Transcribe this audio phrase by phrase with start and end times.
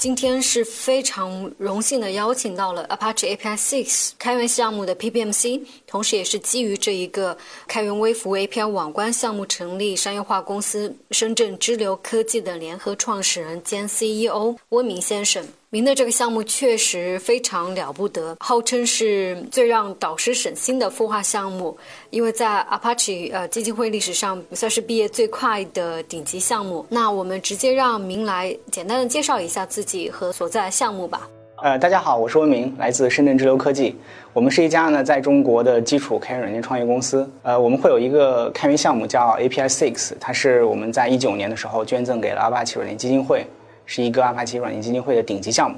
[0.00, 15.46] 今天是非常荣幸的邀请到了 Apache API Six 开源项目的 PPMC，同时也是基于这一个开源微服务 API 网关项目成立商业化公司深圳支流科技的联合创始人兼 CEO 温明先生。
[15.72, 21.78] 明的这个项目确实非常了不得，号称是最让导师省心的孵化项目，
[22.10, 26.84] 因为在 Apache 呃基金会历史上算是毕业最快的顶级项目。
[26.88, 31.28] 那我们直接让明来简单的介绍一下自己和所在项目吧。
[31.62, 33.94] 呃，大家好，我是温明，来自深圳支流科技。
[34.32, 37.30] 我们是一家呢在中国的基础开源软件创业公司。
[37.44, 43.46] 呃，我们会有一个开源项目叫 API Six，它是我们在一九年的时候捐赠给了 Apache 软件基金会。
[43.92, 45.76] 是一个阿帕奇软件基金会的顶级项目。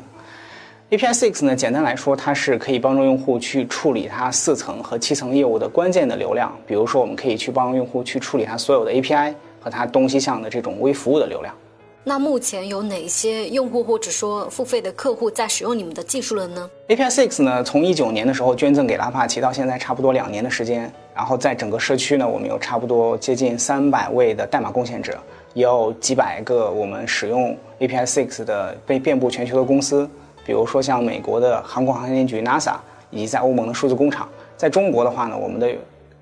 [0.90, 6.54] API Six 呢，简单来说，它是可以帮助用户去处理它四层和七层业务的关键的流量。
[6.66, 11.54] 比如说，我们可以去帮用户去处理它所有的 API 和它东西向的这种微服务的流量。
[12.04, 20.92] 那目前有哪些用户或者说付费的客户在使用你们的技术了呢？API Six 呢，从一九年的时候捐赠给了阿帕奇，到现在差不多两年的时间。
[21.14, 25.16] 然后在整个社区呢，我们有差不多接近三百位的代码贡献者。
[25.54, 30.08] 有几百个我们使用 API Six 的被遍布全球的公司，
[30.46, 32.74] 比如说像美国的航空航天局 NASA，
[33.10, 34.28] 以及在欧盟的数字工厂。
[34.56, 35.70] 在中国的话呢，我们的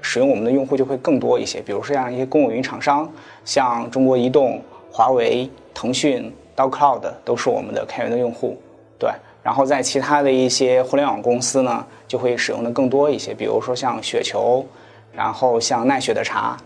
[0.00, 3.08] 使用我们的用户就会更多一些，比如说像一些公有云厂商，
[3.44, 4.60] 像中国移动、
[4.90, 8.60] 华为、腾讯、d o Cloud 都是我们的开源的用户。
[8.98, 9.10] 对，
[9.42, 14.64] 然后在其他的一些互联网公司呢，就会使用的更多一些，比如说像雪球，
[15.12, 16.56] 然后像奈雪的茶，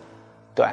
[0.54, 0.66] 对。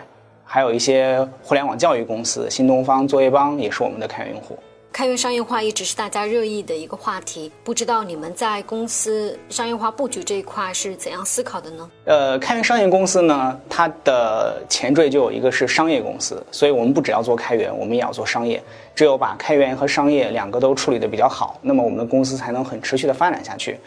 [0.54, 4.60] 还有一些互联网教育公司，新东方、作业帮也是我们的开源用户。
[4.92, 11.90] 开源商业化一直是大家热议的一个话题，不知道你们在公司商业化布局这一块是怎样思考的呢？
[12.04, 18.62] 呃，开源商业公司呢，它的前缀就有一个是商业公司，所以我们不只要做开源，我们也要做商业。
[18.94, 23.80] 只有把开源和商业两个都处理的比较好，那么我们的公司才能很持续的发展下去。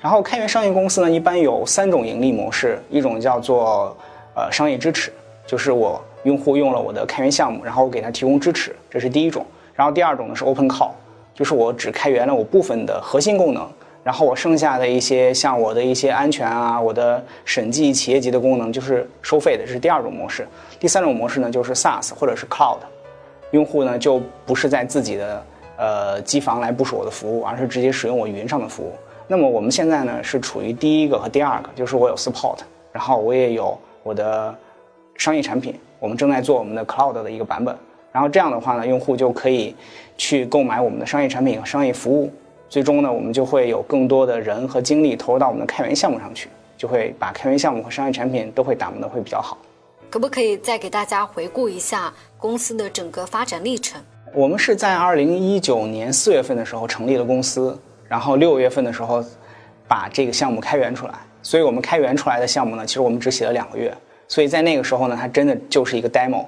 [0.00, 3.96] 然后，开源商业公司呢，一般有三种盈利模式，一种叫做
[4.34, 5.12] 呃商业支持，
[5.46, 6.02] 就是我。
[6.24, 9.44] 用户用了我的开源项目，然后我给他提供支持，这是第一种。
[9.74, 10.90] 然后第二种呢是 Open Call，
[11.32, 13.68] 就是我只开源了我部分的核心功能，
[14.02, 20.46] 然后我剩下的一些像我的一些安全啊、我的审计、企业级的功能就是收费的，这是第二种模式。
[20.80, 22.78] 第三种模式呢就是 SaaS 或者是 Cloud，
[23.52, 25.46] 用户呢就不是在自己的
[25.76, 28.92] 呃机房来部署我的服务，而是直接使用我云上的服务。
[29.28, 32.58] 那么我们现在呢是处于第一个和第二个，就是我有 Support，
[32.90, 34.52] 然后我也有我的
[35.16, 35.78] 商业产品。
[35.98, 37.76] 我们正在做我们的 Cloud 的一个版本，
[38.12, 39.74] 然后这样的话呢，用户就可以
[40.16, 42.32] 去购买我们的商业产品和商业服务。
[42.68, 49.56] 最终呢，我们就会有更多的人和精力投入到我们的开源项目上去，就会把开源项目和商业产品都会打磨的会比较好。
[50.10, 54.00] 可不可以再给大家回顾一下公司的整个发展历程？
[54.34, 59.24] 我们是在二零一九年四月份的时候成立了公司，然后六月份的时候
[59.86, 61.14] 把这个项目开源出来。
[61.42, 63.94] 所以我们开源出来的项目呢，其实我们只写了两个月。
[64.28, 66.44] 所以在那个时候呢，它真的就是一个 demo，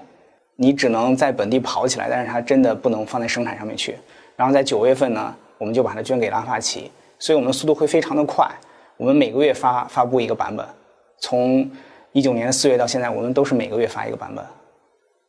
[0.57, 3.97] 你只能在本地跑起来，但是它真的不能放在生产上面去。
[4.37, 8.47] 然后在九月份呢，我们就把它捐给了阿帕奇，所以我们速度会非常的快。
[8.99, 10.67] 我们每个月发发布一个版本，
[11.21, 11.71] 从
[12.13, 14.45] 一九年四月到现在，我们都是每个月发一个版本。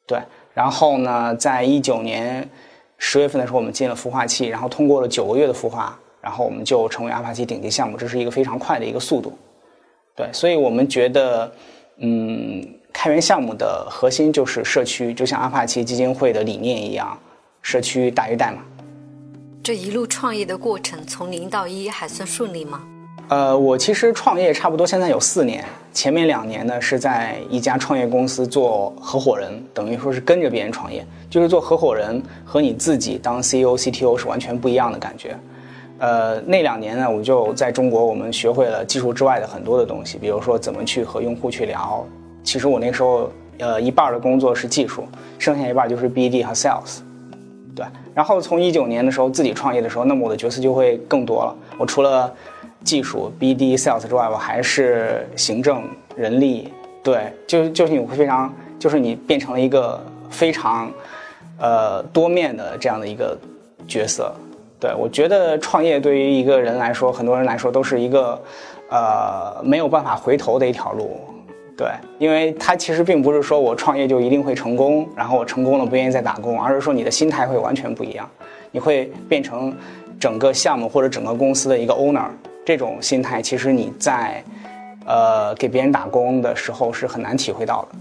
[0.06, 0.20] 对，
[0.54, 2.46] 然后呢，在一九年
[2.98, 9.38] 十月份的时候，我们进了孵化器，然后通过了九个月的孵化，然后我们就成为阿帕奇顶级项目，这是一个非常快的一个速度。
[10.18, 11.50] 对，所以我们觉得。
[12.02, 17.18] 嗯，开源项目的核心就是社区，就像阿帕奇基金会的理念一样，
[17.62, 18.58] 社区大于代码。
[19.64, 22.82] 这一路创业的过程，从零到一还算顺利吗？
[23.30, 25.64] 呃，我其实创业差不多现在有四年，
[25.94, 35.38] 前面两年呢是在一家创业公司做合伙人，等于说是跟着别人创业，就是做合伙人和你自己当 CEO、CTO 是完全不一样的感觉。
[36.02, 42.04] 呃，那两年呢，我就在中国，我们学会了技术之外的很多的东西，比如说怎么去和用户去聊。
[42.44, 45.08] 其实我那时候，呃，一半的工作是技术，
[45.38, 47.02] 剩下一半就是 BD 和 Sales。
[47.76, 51.56] 对，然后从一九年的时候自己创业的时候，那么我的角色就会更多了。
[51.78, 52.34] 我除了
[52.84, 55.84] 技术 BD Sales 之外，我还是行政、
[56.16, 56.74] 人力。
[57.04, 60.92] 对，就就是你会非常，就是你变成了一个非常，
[61.60, 63.38] 呃，多面的这样的一个
[63.88, 64.34] 角色。
[64.82, 68.42] 对我觉得创业对于一个人来说，很多人来说都是一个，
[68.90, 71.22] 呃，没有办法回头的一条路。
[71.78, 71.88] 对，
[72.18, 78.28] 因为它其实并不是说我创业就一定会成功，然后我成功了不愿意再打工，而是说你的心态会完全不一样，
[78.72, 79.72] 你会变成
[80.20, 82.26] 整个项目或者整个公司的一个 owner。
[82.66, 84.44] 这种心态其实你在，
[85.06, 87.98] 呃，给别人打工的时候是很难体会到的。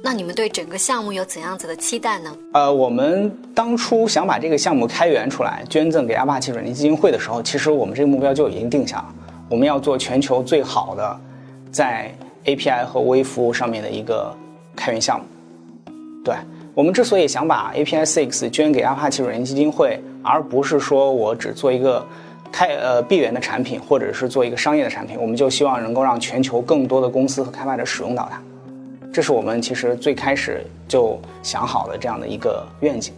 [0.00, 2.32] 那你们对整个项目有怎样子的期待呢？
[2.52, 9.14] 呃，我们当初想把这个项目开源出来，捐赠给阿帕奇软件基金会的时候，其实我们这个目标就已经定下了，
[9.50, 11.20] 我们要做全球最好的
[11.72, 12.14] 在
[12.44, 14.32] API 和微服务上面的一个
[14.76, 15.26] 开源项目。
[16.24, 16.34] 对
[16.74, 22.06] 我们之所以想把 API Six 捐给阿帕奇软件基金会，而不是说我只做一个
[22.52, 28.40] 开呃闭源的产品，或者是做一个商业的产品，我们就希望能够让全球更多的公司和开发者使用到它。
[29.18, 33.12] 这是我们其实最开始就想好的这样的一个愿景。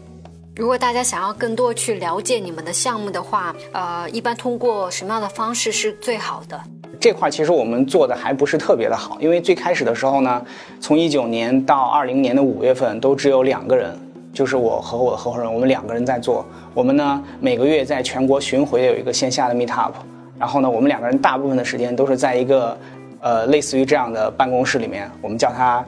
[0.56, 6.58] 如果大家想要更多去了解你们的项目的话，呃，一般通过什么样的方式是最好的？
[6.98, 10.42] 这块其实我们做的还不是特别的好，因为最开始的时候呢，
[10.80, 13.94] 从一九年到二零年的五月份都只有两个人，
[14.32, 16.46] 就是我和我的合伙人，我们两个人在做。
[16.72, 19.92] 我们呢每个月在全国巡回有一个线下的 meet up，
[20.38, 22.74] 然后呢我们两个人大部分的时间都是在一个。
[23.20, 25.84] 呃，类似于这样的办公室里面，我们叫它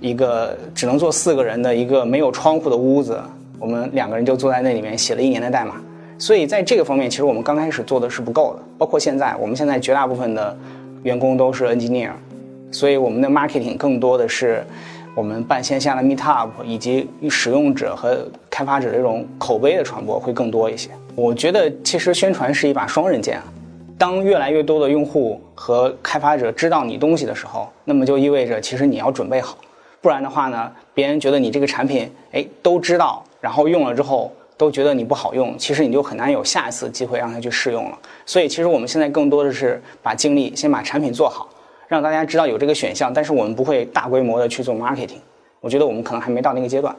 [0.00, 3.20] 一个只能坐四个人的一个没有窗户的屋子。
[3.58, 5.76] 我们两个人就坐在那里面写了一年的代码。
[6.18, 8.62] 所以在这个方面，其实我们刚开始做的是不够的。
[8.78, 10.56] 包括现在，我们现在绝大部分的
[11.02, 12.10] 员工都是 engineer，
[12.70, 14.64] 所以我们的 marketing 更多的是
[15.14, 20.90] 我们办线下的 meet up，以及使用者和开发者这种口碑的传播会更多一些。
[21.14, 23.44] 我觉得其实宣传是一把双刃剑啊。
[23.98, 29.56] 当越来越多的用户和开发者知道你东西的时候，那么就意味着其实你要准备好，
[30.02, 37.98] 不然的话呢，别人觉得你这个产品哎都知道，然后用了之后都觉得你不好用，其实你就很难有下一次机会让他去试用了。
[38.26, 41.48] 所以其实我们现在更多的是把精力先把产品做好，
[41.88, 45.20] 让大家知道有这个选项，但是我们不会大规模的去做 marketing。
[45.60, 46.94] 我觉得我们可能还没到那个阶段。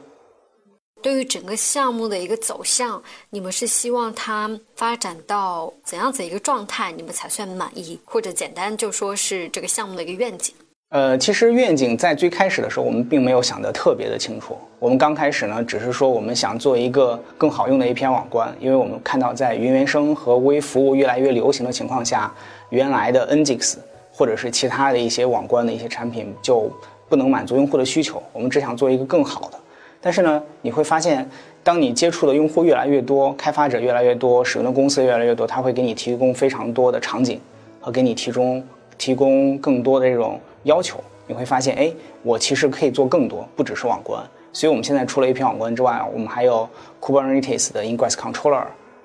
[1.00, 3.00] 对于整个项目的一个走向，
[3.30, 7.98] 你们是希望它发展到怎样子一个状态，你们才算满意？
[8.04, 10.54] 或者简单就说是这个项目的一个愿景？
[10.90, 14.56] 呃，其实愿景在最开始的时候，我们并没有想得特别的清楚。
[14.78, 22.34] 我们刚开始呢，只是说我们想做一个更好用的 API 网关，因为我们看到在云原生和微服务越来越流行的情况下，
[22.70, 23.76] 原来的 Nginx
[24.10, 26.70] 或者是其他的一些网关的一些产品就
[27.08, 28.22] 不能满足用户的需求。
[28.32, 29.60] 我们只想做一个更好的。
[30.00, 31.28] 但是呢，你会发现，
[31.62, 37.40] 当你接触的用户越来越多，开发者越来越多，使用的公司越来越多，他会给你提供非常多的场景，
[37.80, 38.64] 和给你提供
[38.96, 41.02] 提供更多的这种要求。
[41.26, 41.92] 你会发现，哎，
[42.22, 44.22] 我其实可以做更多，不只是网关。
[44.52, 46.66] 所以我们现在除了 API 网关之外，我们还有
[47.00, 48.64] Kubernetes 的 Ingress Controller，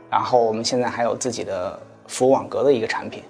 [0.10, 3.22] 然后我们现在还有自己的服务网格的一个产品。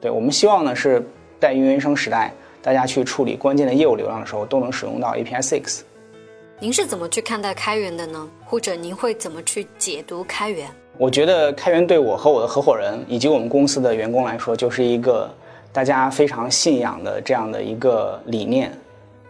[0.00, 1.02] 对我们希望呢，是
[1.40, 5.80] 在云原生时代，大家去处理关键的业务流量的时候，都能使用到 API Six。
[6.62, 8.28] 您是怎么去看待开源的呢？
[8.44, 10.70] 或者您会怎么去解读开源？
[10.96, 15.28] 我觉得开源对我和我的合伙人以及我们公司的员工来说，就是一个
[15.72, 18.72] 大家非常信仰的这样的一个理念。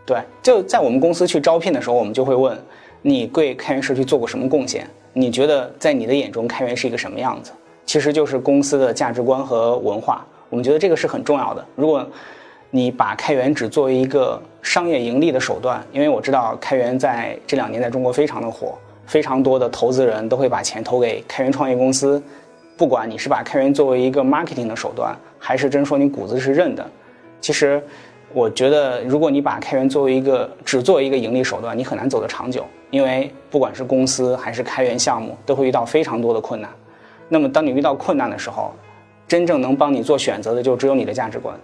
[0.04, 2.54] 对，就在我们公司去招聘的时候，我们就会问
[3.00, 4.86] 你对开源社区做过什么贡献？
[5.14, 7.50] 你觉得在你的眼中，开源是一个什么样子？
[7.86, 10.22] 其实就是公司的价值观和文化。
[10.50, 11.66] 我们觉得这个是很重要的。
[11.76, 12.06] 如果
[12.74, 22.20] 你把开源只作为一个商业盈利的手段，因为我知道开源在这两年在中国非常的火，非常多的投资人都会把钱投给开源创业公司。
[22.78, 26.90] 不管你是把开源作为一个 marketing 的手段，还是真说你骨子是认的，
[27.42, 27.80] 其实
[28.32, 32.64] 我觉得，如果你把开源作为一个只作为一个盈利手段，你很难走得长久。
[32.90, 36.70] 因为不管是公司还是开源项目，都会遇到非常多的困难。
[37.28, 38.72] 那么当你遇到困难的时候，
[39.28, 41.54] 真正能帮你做选择的就只有你的价值观。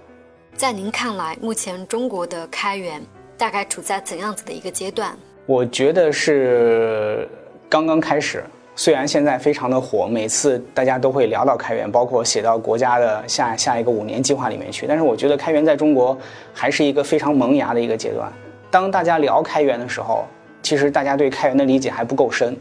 [0.59, 3.01] 在您看来，目前中国的开源
[3.37, 5.17] 大概处在怎样子的一个阶段？
[5.47, 7.29] 我觉得是
[7.69, 8.43] 刚刚开始。
[8.75, 14.85] 虽然现在非常的火，每次大家都会聊到开源，包括写到国家的下下一个五年计划里面去。
[14.85, 16.19] 但是我觉得开源在中国
[16.53, 18.29] 还是一个非常萌芽的一个阶段。
[18.69, 20.25] 当大家聊开源的时候，
[20.61, 22.57] 其实大家对开源的理解还不够深。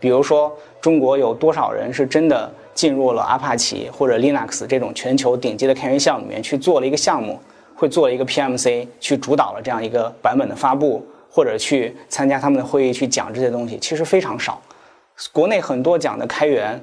[0.00, 7.40] 比如说，中国有多少人是真的进入了阿帕奇或者 Linux 这种全球顶级的开源项目里面去做了一个项目，
[7.74, 14.60] 会做了一个 PMC 去主导了这样一个版本的发布，或者去参加他们的会议去讲这些东西，其实非常少。
[15.32, 16.78] 国内很多讲的开源，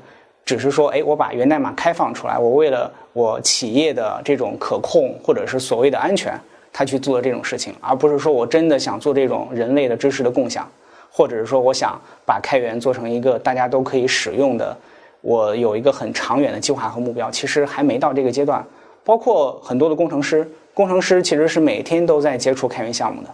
[0.46, 6.34] 只是说，哎，我把源代码开放出来，我为了我企业的这种可控或者是所谓的安全，
[6.72, 10.66] 他去做这种事情，而不是说我真的想做这种人类的知识的共享，
[11.12, 14.76] 或者是说我想把开源做成一个大家都可以使用的。
[15.22, 18.66] 我有一个很长远的计划和目标，其实还没到这个阶段。
[19.04, 23.30] 包括很多的工程师，工程师其实是每天都在接触开源项目的。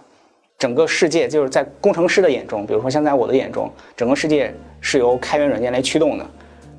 [0.58, 6.26] 整个世界就是在工程师的眼中，比如说像在我的眼中，整个世界是由开源软件来驱动的。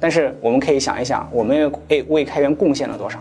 [0.01, 3.19] 但是我们可以想一想，我们为为开源贡献了多少？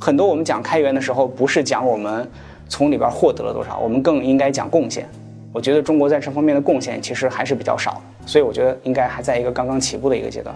[0.00, 2.28] 很多我们讲开源的时候，不是讲我们
[2.68, 5.08] 从里边获得了多少，我们更应该讲贡献。
[5.52, 10.54] 我觉得中国在这方面的贡献其实还是比较少，所以我觉得应该还在一个刚刚起步的一个阶段。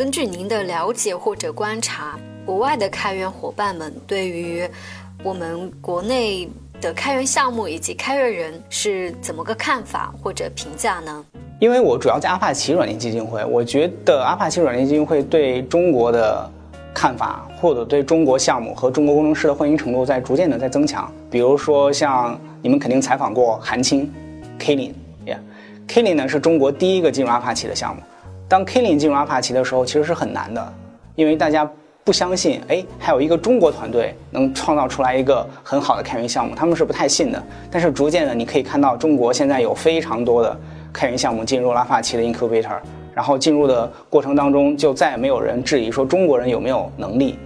[0.00, 4.66] 根据您的了解或者观察，国外的开源伙伴们对于
[5.22, 6.48] 我们国内
[6.80, 11.22] 的开源项目以及开源人是怎么个看法或者评价呢？
[11.58, 16.50] 因为我主要在阿帕奇软件基金会，我觉得阿帕奇软件基金会对中国的
[16.94, 21.12] 看法或者对中国项目和中国工程师的欢迎程度在逐渐的在增强。
[21.30, 24.10] 比如说像你们肯定采访过韩青
[24.58, 28.00] ，Killing，Yeah，Killing 呢是中国第一个进入阿帕奇的项目。
[28.50, 30.74] 当 Killing 进入阿帕奇的时候，其实是很难的，
[31.14, 31.70] 因为大家
[32.02, 37.40] 不相信，哎，还有一个中国团队能创造出来一个很好的开源项目，他们是不太信的。
[37.70, 40.58] 但是逐渐的，你可以看到，中国现在有非常多的
[40.92, 42.80] 开源项目进入阿帕奇的 Incubator，
[43.14, 47.38] 然后进入的过程当中，就再也没有人质疑说中国人有没有能力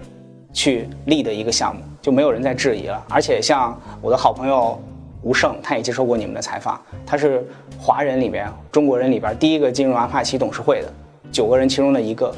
[0.54, 3.04] 去立的一个项目，就没有人在质疑了。
[3.10, 4.80] 而且像我的好朋友。
[5.24, 6.80] 吴胜，他也接受过你们的采访。
[7.04, 7.44] 他是
[7.78, 10.92] 华人里面、中国人里边第一个进入阿帕奇董事会的
[11.32, 12.32] 九个人其中的一个。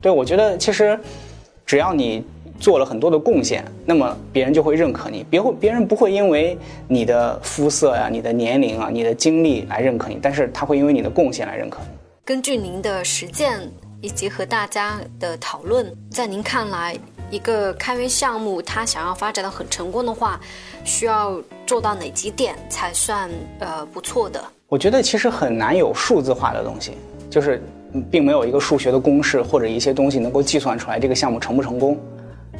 [0.00, 0.98] 对我觉得，其实
[1.66, 2.24] 只要你
[2.58, 5.24] 做了很多的贡献，那么别人就会认可你。
[5.28, 6.56] 别会，别人不会因为
[6.88, 11.88] 你的肤色呀、你的年龄啊、你的经历来认可你，但是他会因为你的贡献来认可你。
[12.24, 13.60] 根据您的实践
[14.00, 16.96] 以及和大家的讨论，在您看来，
[17.30, 20.40] 一个开源项目它想要发展的很成功的话，
[20.84, 24.42] 需要做到哪几点才算呃不错的？
[24.68, 26.92] 我觉得其实很难有数字化的东西，
[27.30, 27.62] 就是
[28.10, 31.96] 并没有一个数学的公式或者一些东西能够计算出来这个项目成不成功。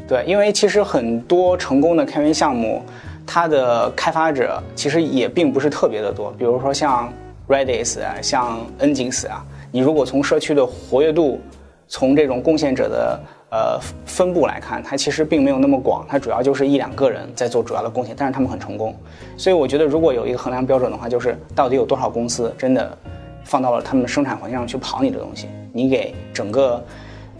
[0.06, 2.82] 对，因为其实很多成功的开源项目，
[3.26, 6.32] 它的开发者其实也并不是特别的多。
[6.38, 7.12] 比如说像
[7.48, 11.40] Redis 啊，像 Nginx 啊，你如果从社区的活跃度，
[11.88, 13.20] 从这种贡献者的。
[13.50, 18.96] 呃，分布来看，它其实并没有那么广，它主要就是一两个人在做主要的贡献，但是他们很成功。
[19.36, 22.96] 所以我觉得，如果有一个衡量标准的话，就是到底有多少公司真的
[23.44, 26.80] 放到了他们的生产环境上去跑你的东西，你给整个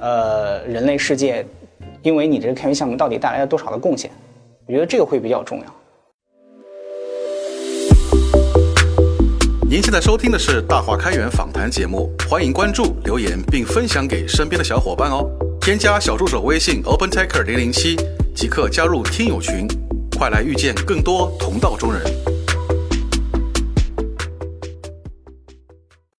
[0.00, 1.46] 呃人类世界，
[2.02, 4.10] 因为你这个开源项目到底带来了多少的贡献，
[4.66, 5.64] 我觉得这个会比较重要。
[9.70, 15.24] 您现在收听的是大话开源访谈节目，欢迎关注、留言并分享给身边的小伙伴哦。
[15.60, 17.94] 添加小助手微信 OpenTaker 零零七，
[18.34, 19.68] 即刻加入听友群，
[20.18, 22.02] 快来遇见更多同道中人。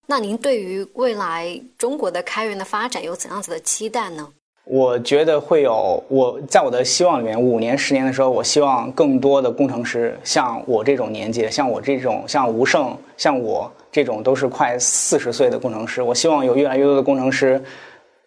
[0.05, 4.27] 那您对于未来中国的开源的发展有怎样子的期待呢？
[4.63, 17.60] 我觉得会有，我在我的希望里面，五年、十年的时候，我希望更多的工程师像我这种年纪，像我这种，像吴胜，像我这种都是快四十岁的工程师，我希望有越来越多的工程师。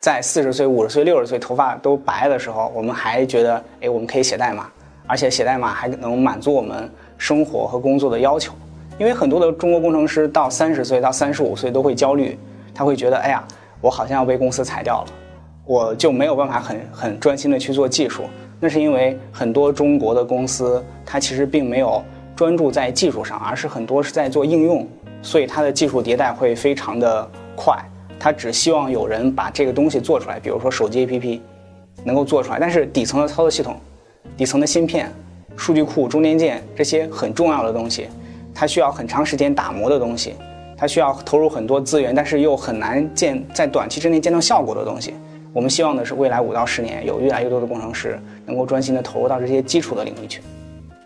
[0.04, 4.70] 在四十岁、五十岁、六十岁，头发都白的时候，我们还觉得，哎，我们可以写代码，
[5.06, 8.52] 而且写代码还能满足我们生活和工作的要求。
[8.98, 12.38] 因为很多的中国工程师到三十岁到三十五岁都会焦虑，
[12.74, 13.42] 他会觉得，哎呀，
[13.80, 15.06] 我好像要被公司裁掉了，
[15.64, 18.24] 我就没有办法很很专心的去做技术。
[18.60, 22.04] 那是因为很多中国的公司，它其实并没有
[22.36, 24.86] 专注在技术上，而是很多是在做应用，
[25.22, 27.74] 所以它的技术迭代会非常的快。
[28.24, 31.40] 他只希望有人把这个东西做出来，比如说手机 APP，
[32.04, 32.58] 能够做出来。
[32.58, 33.76] 但是底层的操作系统、
[34.34, 35.12] 底层的芯片、
[35.58, 38.08] 数据库、中间件这些很重要的东西，
[38.54, 40.36] 它需要很长时间打磨的东西，
[40.74, 45.12] 它需要投入很多资源，但是又很难见在短期之内见到效果的东西。
[45.52, 50.40] 我们希望的是未来五到十年，有越来越多的工程师能够专心的投入到这些基础的领域去。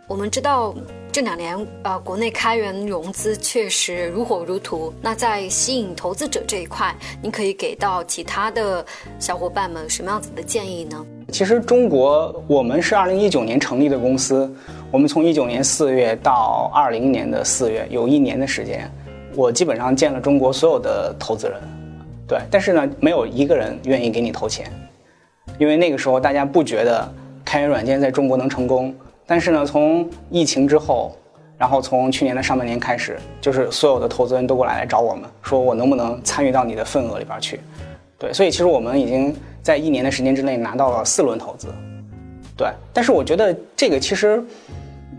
[0.07, 0.73] 我们知道。
[1.19, 4.95] 这两年，呃，国内开源融资确实如火如荼。
[5.03, 8.87] 那在吸引投资者这一块，您可以给到其他的
[9.19, 11.05] 小伙伴们什么样子的建议呢？
[11.33, 14.49] 其实中国，我们是二零一九年成立的公司，
[14.93, 18.89] 我们从一九年四月到二零年的四月，有一年的时间，
[19.35, 21.61] 我基本上见了中国所有的投资人，
[22.29, 24.71] 对，但是呢，没有一个人愿意给你投钱，
[25.59, 27.13] 因为那个时候大家不觉得
[27.45, 28.95] 开源软件在中国能成功。
[29.31, 31.15] 但是呢，从疫情之后，
[31.59, 37.61] 然后从去年的上半年开始，就是所有的投资人都过来来找我们，说我能不能参与到你的份额里边去。
[38.19, 41.69] 对，所以其实我们已经在一年的时间之内拿到了四轮投资。
[42.57, 44.43] 对，但是我觉得这个其实，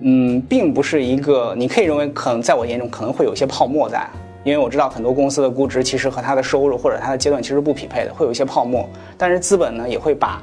[0.01, 4.09] 嗯，并不是一个，你可以认为可能在我眼中可能会有一些泡沫在，
[4.43, 8.89] 因为我知道很多公司的估值其实和它的收入或者它的阶段其实不匹配的，会有一些泡沫。
[9.19, 10.41] 但是资本呢也会把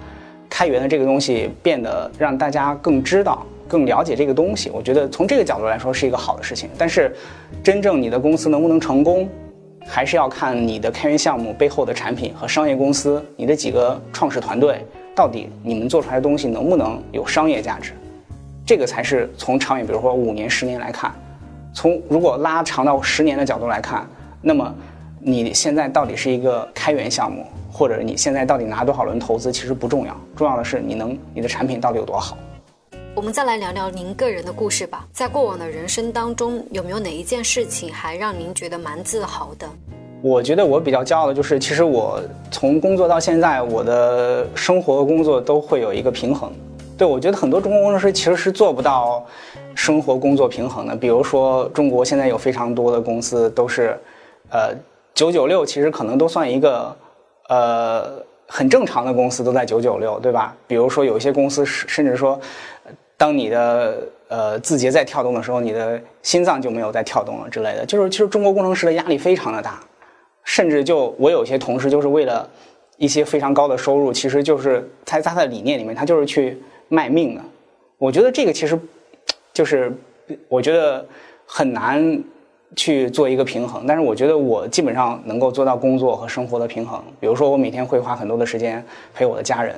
[0.49, 4.70] 开源的这个东西变得让大家更知道、更了解这个东西。
[4.70, 6.68] 我觉得从这个角度来说是一个好的事情。
[6.78, 7.14] 但是，
[7.62, 9.28] 真正你的公司能不能成功？
[9.88, 17.92] 还是要看你的开源项目背后的产品和商业公司，你的几个创始团队到底你们做出来的东西能不能有商业价值，
[18.66, 21.14] 这个才是从长远，比如说五年、十年来看，
[21.73, 24.04] 从如果拉长到十年的角度来看，
[24.42, 24.75] 那么
[25.20, 32.37] 你现在到底是一个开源项目，或者你现在到底拿多少轮投资，其实不重要，重要的是你能你的产品到底有多好。
[33.16, 35.06] 我们再来聊聊您个人的故事吧。
[35.11, 39.66] 在过往的人生当中，有没有哪一件事情还让您觉得蛮自豪的？
[40.20, 42.20] 我觉得我比较骄傲的就是，其实我
[42.50, 46.52] 从工作到现在，我的生活和工作都会有一个平衡。
[46.99, 49.25] 对我觉得很多中国工程师其实是做不到
[49.75, 50.94] 生活工作平衡的。
[50.94, 53.99] 比如说，中国现在有非常多的公司都是，
[54.50, 54.75] 呃，
[55.14, 56.94] 九九六，其实可能都算一个，
[57.49, 60.54] 呃，很正常的公司都在九九六，对吧？
[60.66, 62.38] 比如说有一些公司甚至说。
[63.18, 67.87] 当你的呃字节在跳动的时候，你的心脏就没有在跳动了之类的。
[67.87, 69.80] 就是其实中国工程师的压力非常的大，
[70.44, 72.46] 甚至就我有些同事就是为了
[72.99, 77.40] 一些非常高的收入，其实就是在他的理念里面，他就是去卖命的。
[77.96, 78.78] 我觉得这个其实
[79.54, 79.90] 就是
[80.46, 81.02] 我觉得
[81.46, 82.23] 很难
[82.75, 83.87] 去做一个平衡。
[83.87, 87.02] 但是我觉得我基本上能够做到工作和生活的平衡。
[87.18, 89.75] 比如说我每天会花很多的时间陪我的家人，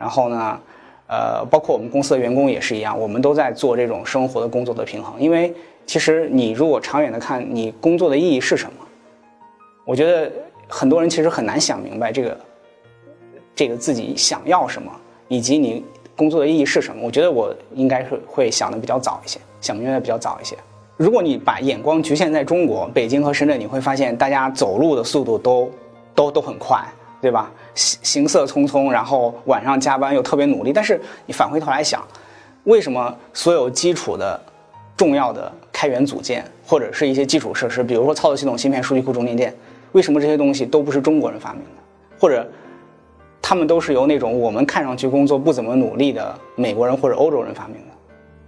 [0.00, 0.60] 然后呢。
[1.08, 5.20] 呃，包括我们公司的员工也是一样，我们都在做这种生活的工作的平衡。
[5.20, 5.52] 因为
[5.84, 8.72] 其实你如果长远的看，你工作的意义是什么？
[9.84, 10.32] 我觉得
[10.68, 12.40] 很多人其实很难想明白这个，
[13.54, 14.90] 这个自己想要什么，
[15.28, 15.84] 以及你
[16.16, 17.02] 工作的意义是什么。
[17.04, 20.56] 我觉得我应该是会想的比较早一些，想明白的比较早一些。
[20.96, 25.70] 如果你把眼光局限在中国、北京和深圳，你会发现大家走路的速度都
[26.14, 26.82] 都都很快。
[27.20, 27.52] 对吧？
[27.74, 30.72] 行行色匆匆，然后晚上加班又特别努力。
[30.72, 32.06] 但是你返回头来想，
[32.64, 34.40] 为什么所有基础的、
[34.96, 39.54] 重要的开源组件或者是一些基础设施，比如说操作系统、芯片、数据库、中间件，
[39.92, 41.82] 为什么这些东西都不是中国人发明的？
[42.18, 42.48] 或者
[43.40, 47.94] 他们都是由那种我们看上去工作不怎么努力的美国人或者欧洲人发明的？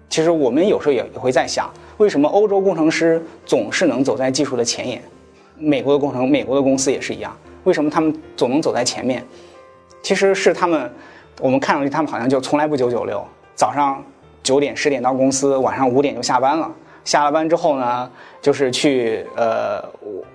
[0.08, 5.02] 其实我们有时候也也会在想，为什么欧洲工程师总是能走在技术的前沿？
[5.56, 7.36] 美国的工程、美国的公司也是一样。
[7.64, 9.24] 为什么他们总能走在前面？
[10.02, 10.92] 其实是他们，
[11.40, 14.02] 我们看上去他们好像就从来不九九六，早上
[14.42, 16.70] 九点十点到公司，晚上五点就下班了。
[17.04, 19.82] 下了班之后呢，就是去呃，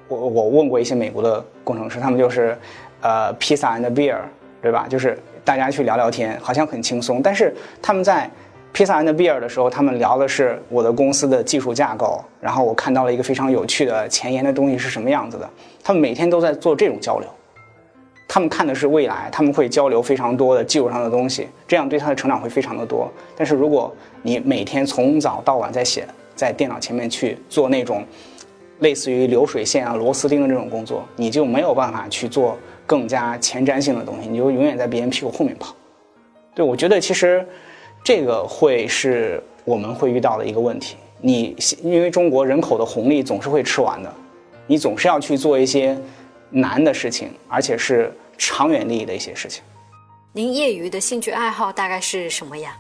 [0.08, 2.58] 我我我问过一些美国的工程师，他们就是
[3.02, 4.18] 呃，pizza and beer，
[4.62, 4.86] 对吧？
[4.88, 7.22] 就是大家去聊聊天，好像很轻松。
[7.24, 8.30] 但是他们在
[8.74, 15.50] pizza and beer 的时候，他们聊的是我的公司的技术架构，然后我看到了一个非常有趣的前沿的东西是什么样子的。
[15.84, 17.28] 他们每天都在做这种交流，
[18.28, 23.12] 他们看的是未来，他们会交流非常多的技术上的东西，这样对他的成长会非常的多。
[23.36, 26.06] 但是如果你每天从早到晚在写，
[26.36, 28.06] 在电脑前面去做那种
[28.80, 35.76] 类似于流水线啊、螺丝钉的这种工作，你就没有办法去做更加前瞻性的东西，你就永远在别人屁股后面跑。
[36.56, 37.46] 对我觉得其实
[38.04, 40.96] 这个会是我们会遇到的一个问题。
[41.22, 44.14] 你因为中国人口的红利总是会吃完的。
[44.68, 45.98] 你总是要去做一些
[46.50, 49.64] 难的事情，而且是长远利益的一些事情。
[50.32, 52.78] 您业余的兴趣爱好大概是什么呀？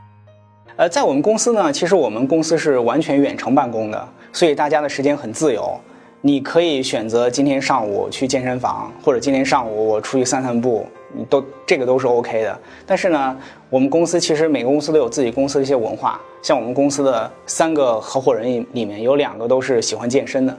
[0.75, 5.79] 呃，在我们公司呢，其实我们公司是完全远程办公的，所以大家的时间很自由。
[6.21, 10.98] 你可以选择今天上午去健身房，或者今天上午我出去散散步，你
[11.29, 12.59] 都这个都是 OK 的。
[12.85, 13.37] 但是呢，
[13.69, 20.57] 我们公司其实每个公司都有自己公司的一些文化，像我们公司的三个合伙人里面有两个都是喜欢健身的。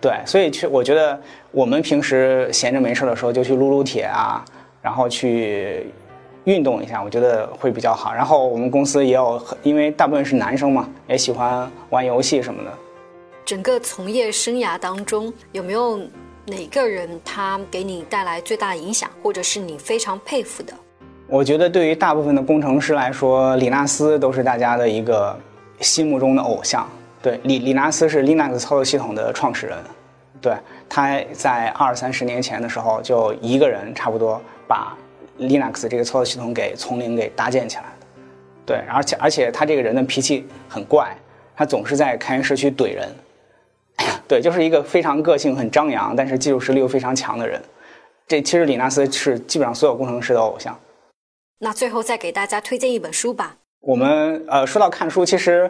[0.00, 4.44] 对，所以去我觉得我们平时闲着没事的时候就去撸撸铁啊，
[4.80, 5.86] 然后去
[6.44, 8.14] 运动一下，我觉得会比较好。
[8.14, 12.70] 然后我们公司也有，因为大部分是男生嘛，也喜欢玩游戏什么的。
[13.44, 16.00] 整个从业生涯当中，有没有
[16.50, 20.74] 哪个人他给你带来最大的影响，或者是你非常佩服的？
[21.28, 25.38] 我觉得对于大部分的工程师来说，李纳斯都是大家的一个
[25.78, 26.88] 心目中的偶像。
[27.22, 29.78] 对，李李纳斯是 Linux 操作系统的创始人，
[30.40, 30.52] 对
[30.88, 34.96] 他在二三十年前的时候，就一个人差不多把
[35.38, 38.06] Linux 这个操作系统给从零给搭建起来的。
[38.66, 41.16] 对，而且而且他这个人的脾气很怪，
[41.54, 43.08] 他总是在开源社区怼人。
[44.30, 47.60] 对，就是一个非常个性很张扬，但是技术实力又非常强的人。
[48.28, 50.78] 这其实李纳斯是基本上所有工程师的偶像。
[51.58, 53.56] 那最后再给大家推荐一本书吧。
[53.80, 55.68] 我们呃说到看书，其实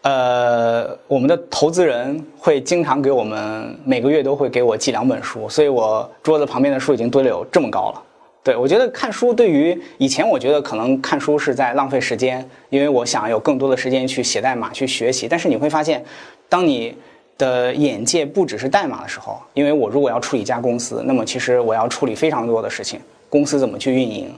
[0.00, 8.02] 呃我们的投资人会经常给我们每个月都会给我寄两本书，所以我桌子旁边的书已经堆了有这么高了。
[8.42, 15.28] 对我觉得看书对于以前我觉得可能看书是在浪费时间，因为我想有更多的时间去写代码去学习。
[15.28, 16.02] 但是你会发现，
[16.48, 16.96] 当你
[17.38, 24.32] 的眼界不只是代码的时候，因为我如果要处理一家公司，那么其实我要处理非常多的事情，公司怎么去运营，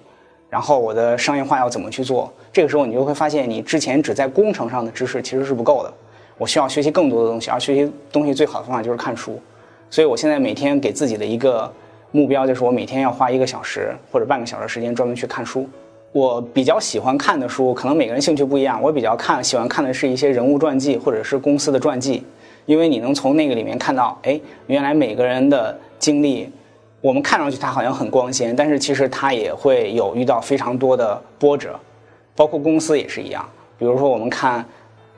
[0.48, 5.92] 然后我的商业化要怎么去做，这个时候你就会发现，你之前只在工程上的知识其实是不够的，
[6.38, 9.40] 我需要学习更多的东西，而学习东西最好的方法就是看书，
[9.90, 11.70] 所以我现在每天给自己的一个
[12.12, 15.68] 目标就是我每天要花一个小时或者半个小时时间专门去看书。
[16.12, 22.24] 我比较喜欢看的书，可能每个人兴趣不一样，我比较看喜欢看的是一些人物传记或者是公司的传记。
[22.66, 26.50] 因为你能从那个里面看到，哎，原来每个人的经历，
[27.02, 31.78] 我们看上去他好像很光鲜，但是其实他也会有遇到非常多的波折，
[32.34, 33.46] 包括公司也是一样。
[33.78, 34.64] 比如说我们看，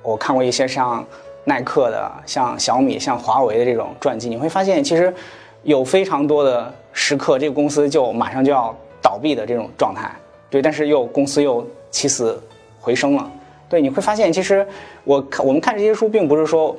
[0.03, 1.07] 我看过一些像
[1.45, 5.15] 耐克的、像小米、像华为的这种传记，你会发现其实
[5.63, 10.11] 有非常多的时刻，这个公司就马上就要倒闭的这种状态，
[10.51, 12.43] 对，但是又公司又起死
[12.81, 13.31] 回生了，
[13.69, 14.67] 对，你会发现其实
[15.05, 16.77] 我看我们看这些书，并不是说。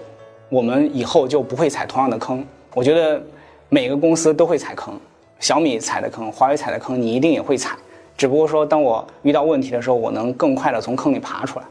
[0.49, 2.45] 我们以后就不会踩同样的坑。
[2.73, 3.21] 我觉得
[3.69, 4.99] 每个公司都会踩坑，
[5.39, 7.77] 小米踩的坑，华为踩的坑，你一定也会踩。
[8.17, 11.65] 只不过说，当我遇到问题的时候，我能更快的从坑里爬出来。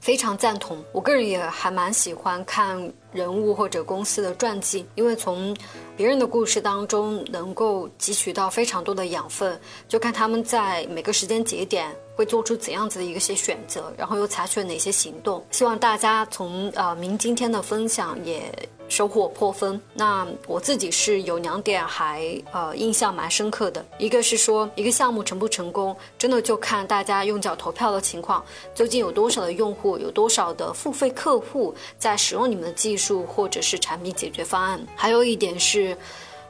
[0.00, 5.56] 非常赞同，我个人也还蛮喜欢看人物或者公司的传记，因为从
[5.96, 11.86] 别人的故事当中能够汲取到非常多的养分，就看他们在每个时间节点。
[12.22, 15.44] 会做出怎样子的一些选择，然后又采取了哪些行动？
[15.50, 18.42] 希望大家从呃明今天的分享也
[18.88, 19.80] 收获颇丰。
[19.92, 34.80] 那我自己是有两点还呃印象蛮深刻的，一个是说一个项目成不成功，真的就看大家用脚投票的情况，究竟有多少的用户，有多少的付费客户在使用你们的技术或者是产品解决方案。
[34.94, 35.96] 还有一点是。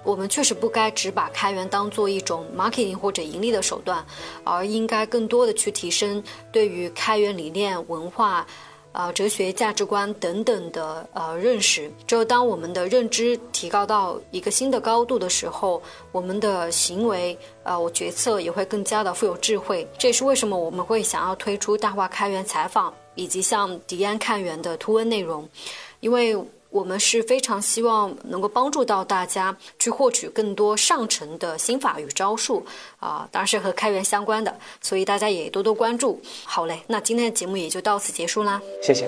[0.05, 4.05] 我们确实不该只把开源当做一种 marketing 或者盈利的手段，
[4.43, 8.45] 而应该更多的去提升对于开源理念、文化、
[8.91, 11.91] 呃哲学、价值观等等的呃认识。
[12.07, 19.87] 只有当我们的认知提高到一个新的高度的时候，我们的行为呃我决策也会更加的富有智慧。
[19.97, 25.49] 这也是为什么我们会想要推出大话开源采访以及像迪安看源的图文内容，
[26.01, 26.37] 因为。
[26.73, 32.65] 我们是非常希望能够帮助到大家去获取更多上乘的心法与招数
[32.99, 36.19] 啊，当然是和开源相关的，所以大家也多多关注。
[36.47, 39.07] 好嘞，那今天的节目也就到此结束啦，谢谢。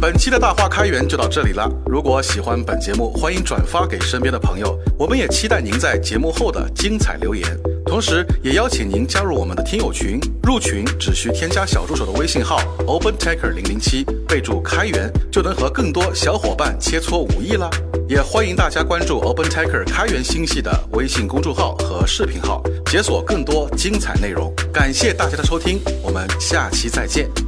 [0.00, 1.68] 本期的大话开源就到这里了。
[1.84, 4.78] 如果喜欢本节目，欢迎转发给身边的朋友。
[4.98, 7.44] 我们也期待您在节目后的精彩留言，
[7.88, 10.20] 同时也邀请您加入我们的听友群。
[10.42, 17.68] 入群只需添加小助手的微信号 OpenTaker 零零七，备注开源，就能和更多小伙伴切磋武艺啦。
[18.08, 24.52] 也欢迎大家关注 OpenTaker 开源星系的微信公众号和视频号，解锁更多精彩内容。
[24.72, 27.47] 感谢大家的收听，我们下期再见。